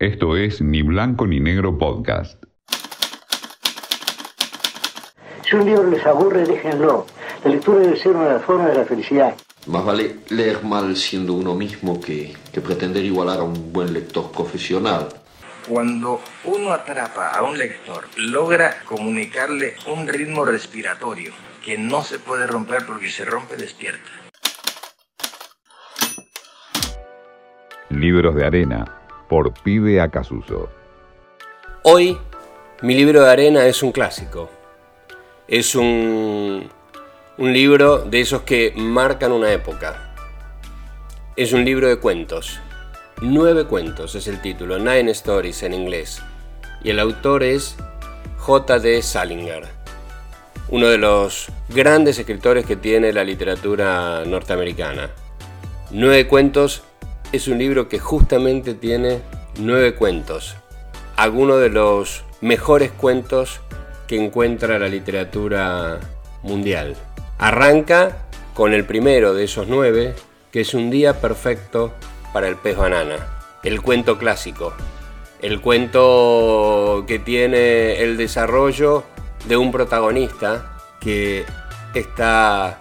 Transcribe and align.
Esto 0.00 0.34
es 0.34 0.62
Ni 0.62 0.80
Blanco 0.80 1.26
ni 1.26 1.40
Negro 1.40 1.76
Podcast. 1.76 2.42
Si 5.44 5.54
un 5.54 5.66
libro 5.66 5.90
les 5.90 6.06
aburre, 6.06 6.46
déjenlo. 6.46 7.04
La 7.44 7.50
lectura 7.50 7.80
debe 7.80 7.98
ser 7.98 8.12
una 8.12 8.28
de 8.28 8.32
las 8.32 8.42
formas 8.42 8.68
de 8.68 8.76
la 8.76 8.86
felicidad. 8.86 9.34
Más 9.66 9.84
vale 9.84 10.16
leer 10.30 10.64
mal 10.64 10.96
siendo 10.96 11.34
uno 11.34 11.54
mismo 11.54 12.00
que, 12.00 12.32
que 12.50 12.62
pretender 12.62 13.04
igualar 13.04 13.40
a 13.40 13.42
un 13.42 13.74
buen 13.74 13.92
lector 13.92 14.32
profesional. 14.32 15.08
Cuando 15.68 16.22
uno 16.44 16.72
atrapa 16.72 17.32
a 17.36 17.42
un 17.42 17.58
lector, 17.58 18.04
logra 18.16 18.76
comunicarle 18.86 19.74
un 19.86 20.08
ritmo 20.08 20.46
respiratorio 20.46 21.32
que 21.62 21.76
no 21.76 22.02
se 22.02 22.18
puede 22.18 22.46
romper 22.46 22.86
porque 22.86 23.10
se 23.10 23.26
rompe 23.26 23.54
despierta. 23.58 24.08
Libros 27.90 28.34
de 28.34 28.46
arena 28.46 28.99
por 29.30 29.54
Pibe 29.54 30.00
Acasuso. 30.00 30.68
Hoy 31.84 32.18
mi 32.82 32.96
libro 32.96 33.22
de 33.22 33.30
arena 33.30 33.64
es 33.64 33.80
un 33.80 33.92
clásico. 33.92 34.50
Es 35.46 35.76
un, 35.76 36.68
un 37.38 37.52
libro 37.52 37.98
de 37.98 38.20
esos 38.20 38.42
que 38.42 38.72
marcan 38.74 39.30
una 39.30 39.52
época. 39.52 40.14
Es 41.36 41.52
un 41.52 41.64
libro 41.64 41.88
de 41.88 42.00
cuentos. 42.00 42.58
Nueve 43.22 43.66
cuentos 43.66 44.16
es 44.16 44.26
el 44.26 44.42
título, 44.42 44.78
Nine 44.78 45.12
Stories 45.12 45.62
en 45.62 45.74
inglés. 45.74 46.20
Y 46.82 46.90
el 46.90 46.98
autor 46.98 47.44
es 47.44 47.76
J.D. 48.38 49.00
Salinger, 49.00 49.68
uno 50.70 50.88
de 50.88 50.98
los 50.98 51.46
grandes 51.68 52.18
escritores 52.18 52.66
que 52.66 52.74
tiene 52.74 53.12
la 53.12 53.22
literatura 53.22 54.24
norteamericana. 54.24 55.10
Nueve 55.90 56.26
cuentos 56.26 56.82
es 57.32 57.46
un 57.46 57.58
libro 57.58 57.88
que 57.88 58.00
justamente 58.00 58.74
tiene 58.74 59.20
nueve 59.58 59.94
cuentos, 59.94 60.56
algunos 61.16 61.60
de 61.60 61.68
los 61.68 62.24
mejores 62.40 62.90
cuentos 62.90 63.60
que 64.08 64.22
encuentra 64.22 64.78
la 64.78 64.88
literatura 64.88 66.00
mundial. 66.42 66.96
Arranca 67.38 68.26
con 68.54 68.74
el 68.74 68.84
primero 68.84 69.32
de 69.32 69.44
esos 69.44 69.68
nueve, 69.68 70.14
que 70.50 70.62
es 70.62 70.74
Un 70.74 70.90
día 70.90 71.20
perfecto 71.20 71.92
para 72.32 72.48
el 72.48 72.56
pez 72.56 72.76
banana, 72.76 73.16
el 73.62 73.80
cuento 73.80 74.18
clásico, 74.18 74.72
el 75.40 75.60
cuento 75.60 77.04
que 77.06 77.20
tiene 77.20 78.02
el 78.02 78.16
desarrollo 78.16 79.04
de 79.46 79.56
un 79.56 79.70
protagonista 79.70 80.72
que 81.00 81.44
está 81.94 82.80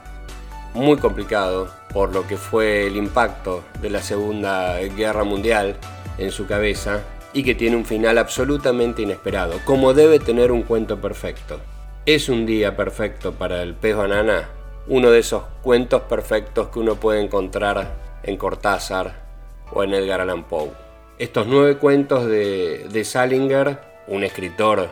muy 0.73 0.97
complicado 0.97 1.78
por 1.93 2.13
lo 2.13 2.27
que 2.27 2.37
fue 2.37 2.87
el 2.87 2.95
impacto 2.95 3.63
de 3.81 3.89
la 3.89 4.01
Segunda 4.01 4.79
Guerra 4.79 5.23
Mundial 5.23 5.75
en 6.17 6.31
su 6.31 6.45
cabeza 6.45 7.01
y 7.33 7.43
que 7.43 7.55
tiene 7.55 7.75
un 7.75 7.85
final 7.85 8.17
absolutamente 8.17 9.01
inesperado, 9.01 9.59
como 9.65 9.93
debe 9.93 10.19
tener 10.19 10.51
un 10.51 10.63
cuento 10.63 10.99
perfecto. 10.99 11.59
¿Es 12.05 12.29
un 12.29 12.45
día 12.45 12.75
perfecto 12.75 13.33
para 13.33 13.61
el 13.61 13.75
pez 13.75 13.95
banana? 13.95 14.49
Uno 14.87 15.11
de 15.11 15.19
esos 15.19 15.43
cuentos 15.61 16.01
perfectos 16.03 16.69
que 16.69 16.79
uno 16.79 16.95
puede 16.95 17.21
encontrar 17.21 18.19
en 18.23 18.37
Cortázar 18.37 19.23
o 19.71 19.83
en 19.83 19.93
Edgar 19.93 20.21
Allan 20.21 20.43
Poe. 20.45 20.71
Estos 21.19 21.47
nueve 21.47 21.77
cuentos 21.77 22.25
de, 22.25 22.87
de 22.89 23.05
Salinger, 23.05 23.79
un 24.07 24.23
escritor 24.23 24.89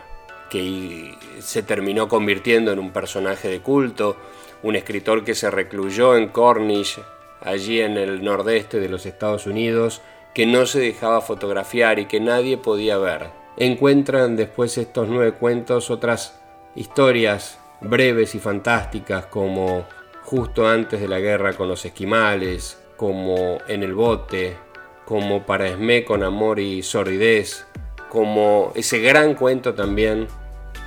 que 0.49 1.15
se 1.39 1.63
terminó 1.63 2.07
convirtiendo 2.07 2.71
en 2.71 2.79
un 2.79 2.91
personaje 2.91 3.47
de 3.47 3.61
culto, 3.61 4.15
un 4.63 4.75
escritor 4.75 5.23
que 5.23 5.35
se 5.35 5.51
recluyó 5.51 6.15
en 6.15 6.29
Cornish, 6.29 6.99
allí 7.41 7.81
en 7.81 7.97
el 7.97 8.23
nordeste 8.23 8.79
de 8.79 8.89
los 8.89 9.05
Estados 9.05 9.45
Unidos, 9.45 10.01
que 10.33 10.45
no 10.45 10.65
se 10.65 10.79
dejaba 10.79 11.21
fotografiar 11.21 11.99
y 11.99 12.05
que 12.05 12.19
nadie 12.19 12.57
podía 12.57 12.97
ver. 12.97 13.27
Encuentran 13.57 14.35
después 14.35 14.77
estos 14.77 15.07
nueve 15.07 15.31
cuentos 15.33 15.89
otras 15.89 16.39
historias 16.75 17.59
breves 17.81 18.35
y 18.35 18.39
fantásticas 18.39 19.25
como 19.25 19.85
justo 20.23 20.67
antes 20.67 20.99
de 20.99 21.07
la 21.07 21.19
guerra 21.19 21.53
con 21.53 21.67
los 21.67 21.85
esquimales, 21.85 22.79
como 22.97 23.59
en 23.67 23.83
el 23.83 23.93
bote, 23.93 24.57
como 25.05 25.45
para 25.45 25.69
Esmé 25.69 26.03
con 26.03 26.21
amor 26.21 26.59
y 26.59 26.83
sordidez, 26.83 27.65
como 28.09 28.73
ese 28.75 28.99
gran 28.99 29.35
cuento 29.35 29.73
también 29.73 30.27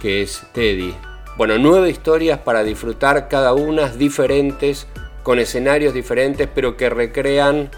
que 0.00 0.22
es 0.22 0.46
Teddy. 0.52 0.94
Bueno, 1.36 1.58
nueve 1.58 1.90
historias 1.90 2.38
para 2.38 2.62
disfrutar, 2.62 3.28
cada 3.28 3.54
una 3.54 3.88
diferentes, 3.88 4.86
con 5.22 5.38
escenarios 5.38 5.94
diferentes, 5.94 6.48
pero 6.54 6.76
que 6.76 6.90
recrean, 6.90 7.70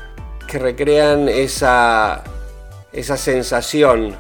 que 0.49 0.59
recrean 0.59 1.29
esa, 1.29 2.25
esa 2.93 3.17
sensación 3.17 4.17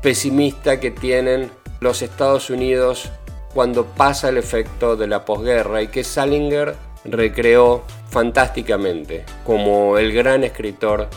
pesimista 0.00 0.80
que 0.80 0.90
tienen 0.90 1.50
los 1.80 2.02
Estados 2.02 2.50
Unidos 2.50 3.10
cuando 3.52 3.84
pasa 3.84 4.28
el 4.28 4.38
efecto 4.38 4.96
de 4.96 5.06
la 5.06 5.24
posguerra 5.24 5.82
y 5.82 5.88
que 5.88 6.04
Salinger 6.04 6.74
recreó 7.04 7.82
fantásticamente 8.10 9.24
como 9.44 9.98
el 9.98 10.12
gran 10.12 10.44
escritor 10.44 11.08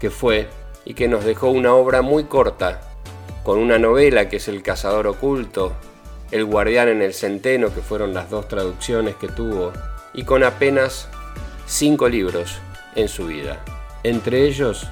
que 0.00 0.10
fue 0.10 0.48
y 0.84 0.94
que 0.94 1.08
nos 1.08 1.24
dejó 1.24 1.50
una 1.50 1.74
obra 1.74 2.02
muy 2.02 2.24
corta 2.24 2.80
con 3.44 3.58
una 3.58 3.78
novela 3.78 4.28
que 4.28 4.36
es 4.36 4.48
El 4.48 4.62
cazador 4.62 5.06
oculto, 5.06 5.72
El 6.30 6.44
guardián 6.44 6.88
en 6.88 7.02
el 7.02 7.14
centeno, 7.14 7.72
que 7.74 7.80
fueron 7.80 8.14
las 8.14 8.30
dos 8.30 8.48
traducciones 8.48 9.16
que 9.16 9.28
tuvo, 9.28 9.72
y 10.12 10.24
con 10.24 10.44
apenas 10.44 11.08
cinco 11.66 12.08
libros 12.08 12.58
en 12.94 13.08
su 13.08 13.26
vida. 13.26 13.62
Entre 14.02 14.44
ellos, 14.46 14.88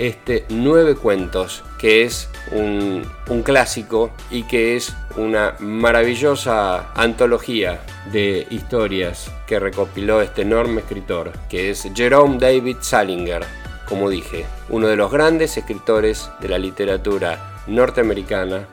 este 0.00 0.46
Nueve 0.48 0.94
Cuentos, 0.94 1.62
que 1.78 2.04
es 2.04 2.30
un, 2.52 3.04
clásico 3.44 4.10
y 4.30 4.44
que 4.44 4.76
es 4.76 4.94
una 5.16 5.54
maravillosa 5.58 6.92
antología 6.94 7.80
de 8.10 8.46
historias 8.50 9.30
que 9.46 9.60
recopiló 9.60 10.22
este 10.22 10.42
enorme 10.42 10.80
escritor, 10.80 11.32
que 11.50 11.70
es 11.70 11.86
Jerome 11.94 12.38
David 12.38 12.78
Salinger, 12.80 13.44
como 13.86 14.08
dije, 14.08 14.46
uno 14.70 14.86
de 14.86 14.96
los 14.96 15.12
grandes 15.12 15.56
escritores 15.58 16.30
de 16.40 16.48
la 16.48 16.58
literatura 16.58 17.62
norteamericana 17.66 18.66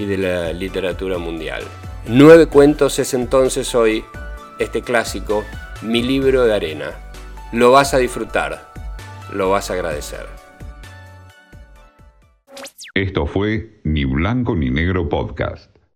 y 0.00 0.06
de 0.06 0.18
la 0.18 0.52
literatura 0.52 1.18
mundial. 1.18 1.62
Nueve 2.06 2.46
cuentos 2.46 2.98
es 2.98 3.12
entonces 3.12 3.74
hoy 3.74 4.02
este 4.58 4.80
clásico, 4.80 5.44
mi 5.82 6.02
libro 6.02 6.44
de 6.44 6.54
arena. 6.54 6.92
Lo 7.52 7.70
vas 7.70 7.92
a 7.92 7.98
disfrutar, 7.98 8.72
lo 9.32 9.50
vas 9.50 9.70
a 9.70 9.74
agradecer. 9.74 10.26
Esto 12.94 13.26
fue 13.26 13.80
Ni 13.84 14.04
Blanco 14.04 14.56
ni 14.56 14.70
Negro 14.70 15.08
Podcast. 15.08 15.79